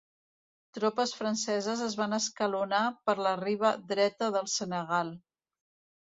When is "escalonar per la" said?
2.17-3.33